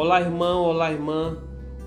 Olá, 0.00 0.20
irmão, 0.20 0.62
olá, 0.62 0.92
irmã. 0.92 1.38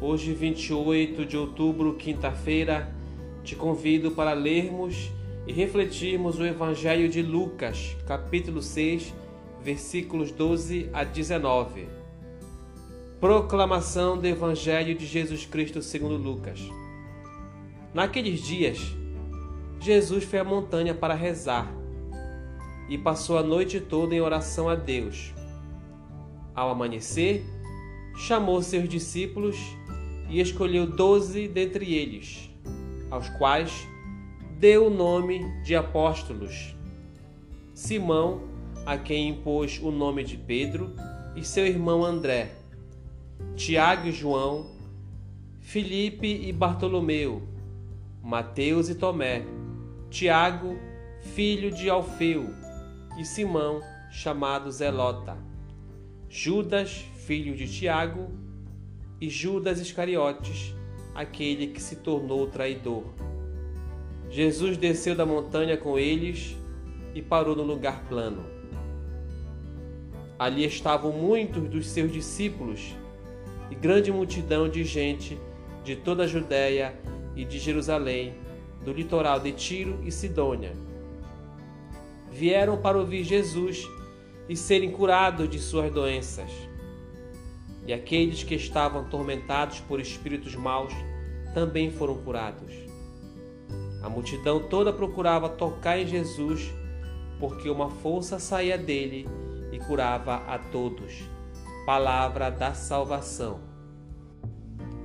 Hoje, 0.02 0.34
28 0.34 1.26
de 1.26 1.38
outubro, 1.38 1.96
quinta-feira, 1.96 2.94
te 3.42 3.56
convido 3.56 4.12
para 4.12 4.34
lermos 4.34 5.10
e 5.48 5.54
refletirmos 5.54 6.38
o 6.38 6.46
Evangelho 6.46 7.08
de 7.08 7.22
Lucas, 7.22 7.96
capítulo 8.06 8.62
6, 8.62 9.16
versículos 9.64 10.30
12 10.30 10.90
a 10.92 11.06
19. 11.06 11.88
Proclamação 13.18 14.18
do 14.18 14.28
Evangelho 14.28 14.94
de 14.94 15.06
Jesus 15.06 15.46
Cristo 15.46 15.82
segundo 15.82 16.18
Lucas. 16.18 16.60
Naqueles 17.94 18.42
dias, 18.42 18.94
Jesus 19.80 20.26
foi 20.26 20.40
à 20.40 20.44
montanha 20.44 20.94
para 20.94 21.14
rezar 21.14 21.74
e 22.90 22.98
passou 22.98 23.38
a 23.38 23.42
noite 23.42 23.80
toda 23.80 24.14
em 24.14 24.20
oração 24.20 24.68
a 24.68 24.76
Deus. 24.76 25.34
Ao 26.54 26.70
amanhecer, 26.70 27.61
chamou 28.16 28.62
seus 28.62 28.88
discípulos 28.88 29.58
e 30.30 30.40
escolheu 30.40 30.88
doze 30.88 31.48
dentre 31.48 31.94
eles, 31.94 32.50
aos 33.10 33.30
quais 33.30 33.88
deu 34.60 34.88
o 34.88 34.90
nome 34.90 35.62
de 35.64 35.76
apóstolos. 35.76 36.76
Simão, 37.74 38.42
a 38.86 38.98
quem 38.98 39.30
impôs 39.30 39.80
o 39.82 39.92
nome 39.92 40.24
de 40.24 40.38
Pedro, 40.38 40.96
e 41.36 41.44
seu 41.44 41.66
irmão 41.66 42.04
André, 42.04 42.52
Tiago 43.56 44.08
e 44.08 44.12
João, 44.12 44.70
Filipe 45.60 46.28
e 46.28 46.52
Bartolomeu, 46.52 47.42
Mateus 48.22 48.90
e 48.90 48.96
Tomé, 48.96 49.44
Tiago, 50.10 50.78
filho 51.34 51.72
de 51.72 51.90
Alfeu, 51.90 52.54
e 53.20 53.26
Simão, 53.26 53.82
chamado 54.12 54.72
Zelota, 54.72 55.38
Judas, 56.30 57.06
filho 57.32 57.56
de 57.56 57.66
Tiago, 57.66 58.30
e 59.22 59.30
Judas 59.30 59.80
Iscariotes, 59.80 60.76
aquele 61.16 61.68
que 61.68 61.82
se 61.82 61.96
tornou 61.96 62.46
traidor. 62.48 63.06
Jesus 64.30 64.76
desceu 64.76 65.16
da 65.16 65.26
montanha 65.26 65.78
com 65.78 65.98
eles 65.98 66.58
e 67.16 67.22
parou 67.22 67.56
no 67.56 67.64
lugar 67.64 68.04
plano. 68.10 68.44
Ali 70.38 70.66
estavam 70.66 71.14
muitos 71.14 71.70
dos 71.70 71.88
seus 71.88 72.12
discípulos 72.12 72.98
e 73.70 73.76
grande 73.76 74.12
multidão 74.12 74.68
de 74.68 74.84
gente 74.84 75.40
de 75.86 75.96
toda 75.96 76.24
a 76.24 76.28
Judéia 76.28 77.00
e 77.34 77.46
de 77.46 77.60
Jerusalém, 77.60 78.34
do 78.84 78.92
litoral 78.92 79.40
de 79.40 79.54
Tiro 79.54 80.02
e 80.04 80.12
Sidônia. 80.12 80.74
Vieram 82.30 82.82
para 82.82 82.98
ouvir 82.98 83.24
Jesus 83.24 83.88
e 84.50 84.58
serem 84.58 84.92
curados 84.92 85.48
de 85.48 85.60
suas 85.60 85.90
doenças 85.94 86.70
e 87.86 87.94
aqueles 87.94 88.44
que 88.44 88.56
estavam 88.56 89.02
atormentados 89.02 89.80
por 89.80 90.00
espíritos 90.00 90.56
maus 90.56 90.94
também 91.54 91.92
foram 91.92 92.16
curados. 92.16 92.74
A 94.02 94.10
multidão 94.10 94.68
toda 94.68 94.92
procurava 94.92 95.50
tocar 95.50 96.00
em 96.00 96.08
Jesus, 96.08 96.72
porque 97.40 97.70
uma 97.70 97.90
força 97.90 98.40
saía 98.40 98.78
dele 98.78 99.28
e 99.72 99.80
curava 99.80 100.36
a 100.36 100.58
todos. 100.58 101.30
Palavra 101.86 102.50
da 102.50 102.74
salvação. 102.74 103.60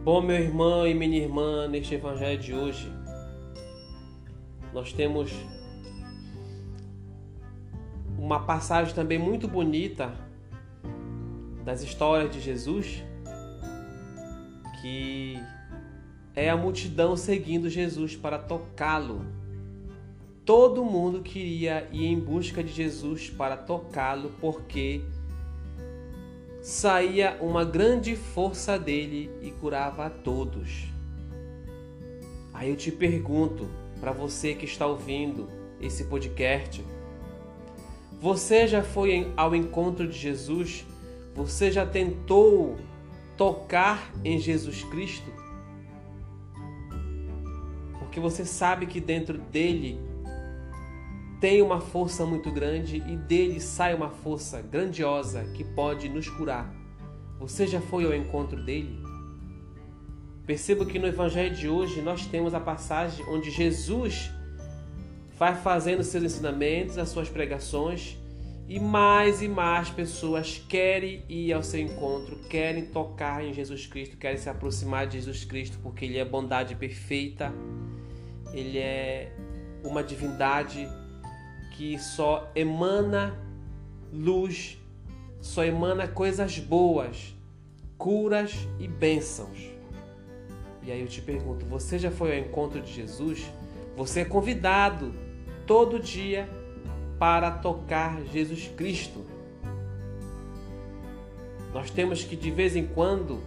Bom, 0.04 0.22
meu 0.22 0.36
irmão 0.36 0.86
e 0.86 0.94
minha 0.94 1.18
irmã, 1.18 1.66
neste 1.66 1.94
evangelho 1.94 2.38
de 2.38 2.54
hoje, 2.54 2.92
nós 4.72 4.92
temos 4.92 5.32
uma 8.18 8.40
passagem 8.40 8.94
também 8.94 9.18
muito 9.18 9.48
bonita 9.48 10.25
das 11.66 11.82
histórias 11.82 12.30
de 12.30 12.40
Jesus, 12.40 13.02
que 14.80 15.36
é 16.32 16.48
a 16.48 16.56
multidão 16.56 17.16
seguindo 17.16 17.68
Jesus 17.68 18.14
para 18.14 18.38
tocá-lo. 18.38 19.26
Todo 20.44 20.84
mundo 20.84 21.22
queria 21.22 21.88
ir 21.90 22.06
em 22.06 22.20
busca 22.20 22.62
de 22.62 22.72
Jesus 22.72 23.28
para 23.30 23.56
tocá-lo, 23.56 24.32
porque 24.40 25.02
saía 26.62 27.36
uma 27.40 27.64
grande 27.64 28.14
força 28.14 28.78
dele 28.78 29.28
e 29.42 29.50
curava 29.50 30.06
a 30.06 30.10
todos. 30.10 30.84
Aí 32.54 32.70
eu 32.70 32.76
te 32.76 32.92
pergunto, 32.92 33.68
para 33.98 34.12
você 34.12 34.54
que 34.54 34.66
está 34.66 34.86
ouvindo 34.86 35.48
esse 35.80 36.04
podcast, 36.04 36.84
você 38.20 38.68
já 38.68 38.84
foi 38.84 39.32
ao 39.36 39.52
encontro 39.52 40.06
de 40.06 40.16
Jesus 40.16 40.86
você 41.36 41.70
já 41.70 41.84
tentou 41.84 42.78
tocar 43.36 44.10
em 44.24 44.38
Jesus 44.38 44.82
Cristo? 44.84 45.30
Porque 47.98 48.18
você 48.18 48.46
sabe 48.46 48.86
que 48.86 48.98
dentro 48.98 49.36
dele 49.36 50.00
tem 51.38 51.60
uma 51.60 51.78
força 51.78 52.24
muito 52.24 52.50
grande 52.50 52.96
e 52.96 53.16
dele 53.18 53.60
sai 53.60 53.94
uma 53.94 54.08
força 54.08 54.62
grandiosa 54.62 55.44
que 55.54 55.62
pode 55.62 56.08
nos 56.08 56.26
curar. 56.26 56.74
Você 57.38 57.66
já 57.66 57.82
foi 57.82 58.06
ao 58.06 58.14
encontro 58.14 58.64
dele? 58.64 58.98
Percebo 60.46 60.86
que 60.86 60.98
no 60.98 61.06
evangelho 61.06 61.54
de 61.54 61.68
hoje 61.68 62.00
nós 62.00 62.24
temos 62.24 62.54
a 62.54 62.60
passagem 62.60 63.26
onde 63.28 63.50
Jesus 63.50 64.30
vai 65.38 65.54
fazendo 65.54 66.02
seus 66.02 66.24
ensinamentos, 66.24 66.96
as 66.96 67.10
suas 67.10 67.28
pregações 67.28 68.16
e 68.68 68.80
mais 68.80 69.42
e 69.42 69.48
mais 69.48 69.90
pessoas 69.90 70.62
querem 70.68 71.24
ir 71.28 71.52
ao 71.52 71.62
seu 71.62 71.80
encontro, 71.80 72.36
querem 72.48 72.86
tocar 72.86 73.44
em 73.44 73.52
Jesus 73.52 73.86
Cristo, 73.86 74.16
querem 74.16 74.38
se 74.38 74.48
aproximar 74.48 75.06
de 75.06 75.18
Jesus 75.18 75.44
Cristo, 75.44 75.78
porque 75.82 76.04
Ele 76.04 76.18
é 76.18 76.24
bondade 76.24 76.74
perfeita, 76.74 77.52
Ele 78.52 78.78
é 78.78 79.32
uma 79.84 80.02
divindade 80.02 80.88
que 81.76 81.96
só 81.98 82.50
emana 82.56 83.38
luz, 84.12 84.78
só 85.40 85.64
emana 85.64 86.08
coisas 86.08 86.58
boas, 86.58 87.36
curas 87.96 88.52
e 88.80 88.88
bênçãos. 88.88 89.70
E 90.82 90.90
aí 90.90 91.00
eu 91.00 91.06
te 91.06 91.20
pergunto: 91.20 91.64
você 91.66 91.98
já 91.98 92.10
foi 92.10 92.36
ao 92.36 92.44
encontro 92.44 92.80
de 92.80 92.92
Jesus? 92.92 93.48
Você 93.96 94.20
é 94.20 94.24
convidado 94.24 95.14
todo 95.66 96.00
dia 96.00 96.48
para 97.18 97.50
tocar 97.50 98.22
Jesus 98.32 98.68
Cristo. 98.76 99.24
Nós 101.72 101.90
temos 101.90 102.24
que 102.24 102.36
de 102.36 102.50
vez 102.50 102.76
em 102.76 102.86
quando 102.86 103.40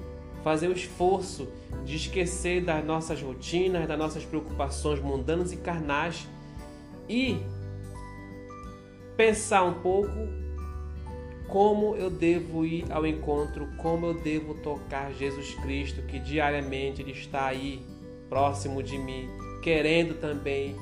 fazer 0.44 0.68
o 0.68 0.74
esforço 0.74 1.48
de 1.86 1.96
esquecer 1.96 2.64
das 2.64 2.84
nossas 2.86 3.22
rotinas, 3.22 3.88
das 3.88 3.98
nossas 3.98 4.24
preocupações 4.24 5.00
mundanas 5.00 5.52
e 5.52 5.58
carnais 5.58 6.28
e 7.08 7.38
pensar 9.18 9.64
um 9.64 9.74
pouco 9.82 10.10
como 11.48 11.96
eu 11.96 12.10
devo 12.10 12.64
ir 12.64 12.86
ao 12.92 13.06
encontro, 13.06 13.68
como 13.78 14.06
eu 14.06 14.14
devo 14.14 14.54
tocar 14.54 15.12
Jesus 15.14 15.56
Cristo, 15.56 16.04
que 16.04 16.20
diariamente 16.20 17.02
Ele 17.02 17.12
está 17.12 17.48
aí 17.48 17.84
próximo 18.30 18.84
de 18.84 18.98
mim, 18.98 19.28
querendo 19.64 20.14
também 20.14 20.76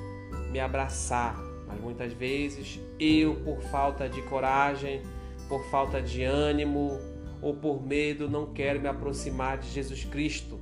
me 0.51 0.59
abraçar, 0.59 1.46
mas 1.67 1.79
muitas 1.81 2.13
vezes 2.13 2.79
eu, 2.99 3.35
por 3.43 3.61
falta 3.63 4.07
de 4.07 4.21
coragem, 4.23 5.01
por 5.49 5.63
falta 5.65 6.01
de 6.01 6.23
ânimo 6.23 6.99
ou 7.41 7.53
por 7.53 7.81
medo, 7.81 8.29
não 8.29 8.53
quero 8.53 8.81
me 8.81 8.87
aproximar 8.87 9.57
de 9.57 9.69
Jesus 9.69 10.03
Cristo. 10.05 10.59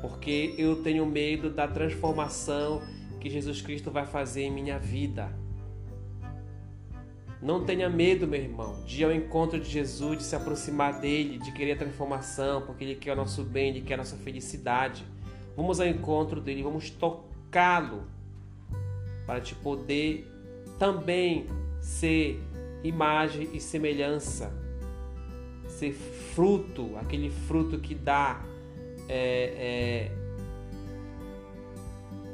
Porque 0.00 0.54
eu 0.58 0.82
tenho 0.82 1.06
medo 1.06 1.48
da 1.48 1.66
transformação 1.66 2.82
que 3.20 3.30
Jesus 3.30 3.62
Cristo 3.62 3.90
vai 3.90 4.04
fazer 4.04 4.42
em 4.42 4.50
minha 4.50 4.78
vida. 4.78 5.32
Não 7.40 7.64
tenha 7.64 7.88
medo, 7.88 8.26
meu 8.26 8.40
irmão, 8.40 8.82
de 8.84 9.02
ir 9.02 9.04
ao 9.04 9.12
encontro 9.12 9.60
de 9.60 9.68
Jesus, 9.68 10.18
de 10.18 10.24
se 10.24 10.34
aproximar 10.34 11.00
dele, 11.00 11.38
de 11.38 11.52
querer 11.52 11.72
a 11.72 11.76
transformação, 11.76 12.62
porque 12.62 12.84
ele 12.84 12.94
quer 12.94 13.12
o 13.12 13.16
nosso 13.16 13.44
bem, 13.44 13.68
ele 13.68 13.82
quer 13.82 13.94
a 13.94 13.98
nossa 13.98 14.16
felicidade. 14.16 15.04
Vamos 15.56 15.78
ao 15.80 15.86
encontro 15.86 16.40
dele, 16.40 16.62
vamos 16.62 16.90
tocá-lo 16.90 18.04
para 19.26 19.40
te 19.40 19.54
poder 19.54 20.30
também 20.78 21.46
ser 21.80 22.40
imagem 22.82 23.48
e 23.52 23.60
semelhança, 23.60 24.52
ser 25.66 25.92
fruto, 25.92 26.96
aquele 26.96 27.30
fruto 27.30 27.78
que 27.78 27.94
dá 27.94 28.42
é, 29.08 30.10
é, 30.10 30.12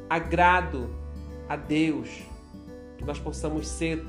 agrado 0.08 0.90
a 1.48 1.56
Deus, 1.56 2.08
que 2.98 3.04
nós 3.04 3.18
possamos 3.18 3.66
ser 3.68 4.04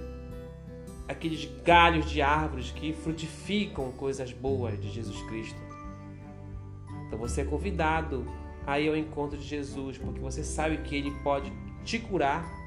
aqueles 1.08 1.48
galhos 1.64 2.10
de 2.10 2.22
árvores 2.22 2.72
que 2.72 2.94
frutificam 2.94 3.92
coisas 3.92 4.32
boas 4.32 4.80
de 4.80 4.90
Jesus 4.90 5.22
Cristo. 5.24 5.60
Então 7.08 7.20
você 7.20 7.42
é 7.42 7.46
convidado 7.46 8.26
a 8.66 8.80
ir 8.80 8.90
ao 8.90 8.96
encontro 8.96 9.38
de 9.38 9.46
Jesus, 9.46 9.98
porque 9.98 10.20
você 10.20 10.44
sabe 10.44 10.78
que 10.78 10.96
Ele 10.96 11.12
pode 11.24 11.52
te 11.84 12.00
curar 12.00 12.61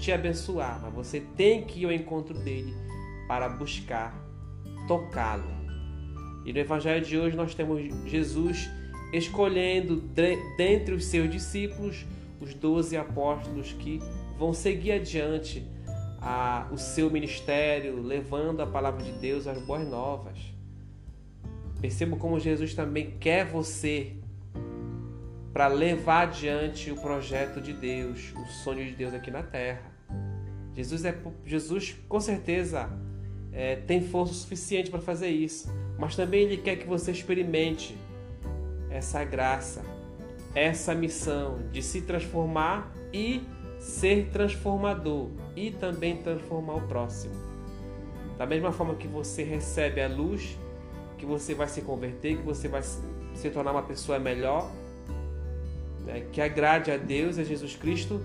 te 0.00 0.10
abençoar, 0.10 0.80
mas 0.82 0.92
você 0.92 1.20
tem 1.36 1.64
que 1.64 1.80
ir 1.80 1.84
ao 1.84 1.92
encontro 1.92 2.34
dele 2.34 2.74
para 3.28 3.48
buscar 3.48 4.14
tocá-lo. 4.88 5.44
E 6.44 6.52
no 6.52 6.58
Evangelho 6.58 7.04
de 7.04 7.18
hoje 7.18 7.36
nós 7.36 7.54
temos 7.54 7.82
Jesus 8.06 8.68
escolhendo 9.12 9.96
dentre 10.56 10.94
os 10.94 11.04
seus 11.04 11.30
discípulos 11.30 12.06
os 12.40 12.54
doze 12.54 12.96
apóstolos 12.96 13.72
que 13.74 14.00
vão 14.38 14.54
seguir 14.54 14.92
adiante 14.92 15.62
a, 16.20 16.66
o 16.72 16.78
seu 16.78 17.10
ministério, 17.10 18.02
levando 18.02 18.60
a 18.60 18.66
palavra 18.66 19.02
de 19.02 19.12
Deus 19.12 19.46
às 19.46 19.60
boas 19.62 19.86
novas. 19.86 20.38
Perceba 21.80 22.16
como 22.16 22.40
Jesus 22.40 22.74
também 22.74 23.18
quer 23.18 23.46
você 23.46 24.16
para 25.52 25.66
levar 25.66 26.28
adiante 26.28 26.90
o 26.90 26.96
projeto 26.96 27.60
de 27.60 27.72
Deus, 27.72 28.32
o 28.36 28.46
sonho 28.62 28.84
de 28.84 28.92
Deus 28.92 29.12
aqui 29.14 29.30
na 29.30 29.42
terra. 29.42 29.90
Jesus 30.74 31.04
é 31.04 31.16
Jesus 31.44 31.96
com 32.08 32.20
certeza 32.20 32.88
é, 33.52 33.76
tem 33.76 34.00
força 34.00 34.32
suficiente 34.32 34.90
para 34.90 35.00
fazer 35.00 35.28
isso, 35.28 35.68
mas 35.98 36.14
também 36.14 36.42
ele 36.42 36.56
quer 36.56 36.76
que 36.76 36.86
você 36.86 37.10
experimente 37.10 37.96
essa 38.88 39.24
graça, 39.24 39.82
essa 40.54 40.94
missão 40.94 41.58
de 41.72 41.82
se 41.82 42.02
transformar 42.02 42.92
e 43.12 43.42
ser 43.78 44.28
transformador 44.30 45.28
e 45.56 45.70
também 45.70 46.16
transformar 46.18 46.74
o 46.74 46.82
próximo. 46.82 47.34
Da 48.36 48.46
mesma 48.46 48.72
forma 48.72 48.94
que 48.94 49.08
você 49.08 49.42
recebe 49.42 50.00
a 50.00 50.08
luz, 50.08 50.58
que 51.18 51.26
você 51.26 51.54
vai 51.54 51.68
se 51.68 51.82
converter, 51.82 52.38
que 52.38 52.42
você 52.42 52.68
vai 52.68 52.82
se 52.82 53.50
tornar 53.52 53.72
uma 53.72 53.82
pessoa 53.82 54.18
melhor, 54.18 54.70
né, 56.04 56.26
que 56.32 56.40
agrade 56.40 56.90
a 56.90 56.96
Deus, 56.96 57.38
a 57.38 57.44
Jesus 57.44 57.76
Cristo. 57.76 58.20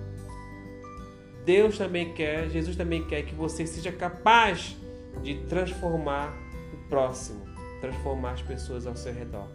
Deus 1.46 1.78
também 1.78 2.14
quer, 2.14 2.50
Jesus 2.50 2.76
também 2.76 3.06
quer 3.06 3.24
que 3.24 3.36
você 3.36 3.68
seja 3.68 3.92
capaz 3.92 4.76
de 5.22 5.36
transformar 5.46 6.36
o 6.74 6.90
próximo, 6.90 7.46
transformar 7.82 8.32
as 8.32 8.42
pessoas 8.42 8.88
ao 8.88 8.96
seu 8.96 9.14
redor. 9.14 9.48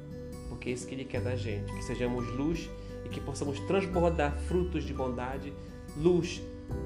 Porque 0.48 0.70
é 0.70 0.72
isso 0.72 0.86
que 0.86 0.94
Ele 0.94 1.04
quer 1.04 1.20
da 1.20 1.36
gente, 1.36 1.72
que 1.72 1.82
sejamos 1.82 2.26
luz 2.34 2.70
e 3.04 3.08
que 3.08 3.20
possamos 3.20 3.58
transbordar 3.60 4.36
frutos 4.46 4.84
de 4.84 4.94
bondade, 4.94 5.52
luz 5.96 6.40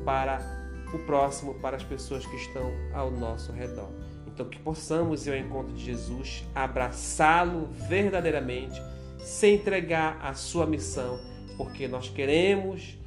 para 0.04 0.40
o 0.92 0.98
próximo, 1.00 1.54
para 1.54 1.76
as 1.76 1.82
pessoas 1.82 2.24
que 2.24 2.36
estão 2.36 2.72
ao 2.92 3.10
nosso 3.10 3.52
redor. 3.52 3.90
Então, 4.26 4.48
que 4.48 4.58
possamos 4.58 5.26
ir 5.26 5.32
ao 5.32 5.38
encontro 5.38 5.72
de 5.72 5.84
Jesus, 5.84 6.44
abraçá-lo 6.54 7.68
verdadeiramente, 7.88 8.80
se 9.24 9.48
entregar 9.48 10.18
à 10.20 10.34
sua 10.34 10.66
missão, 10.66 11.18
porque 11.56 11.88
nós 11.88 12.10
queremos 12.10 12.98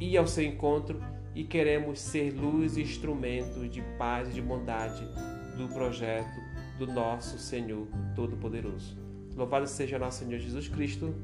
ir 0.00 0.16
ao 0.16 0.26
seu 0.26 0.44
encontro 0.44 1.00
e 1.36 1.44
queremos 1.44 2.00
ser 2.00 2.32
luz 2.32 2.76
e 2.76 2.82
instrumento 2.82 3.68
de 3.68 3.80
paz 3.96 4.28
e 4.28 4.32
de 4.32 4.42
bondade 4.42 5.06
do 5.56 5.68
projeto 5.68 6.34
do 6.78 6.88
nosso 6.88 7.38
Senhor 7.38 7.86
Todo-Poderoso. 8.16 8.98
Louvado 9.36 9.68
seja 9.68 10.00
nosso 10.00 10.24
Senhor 10.24 10.40
Jesus 10.40 10.66
Cristo 10.66 11.14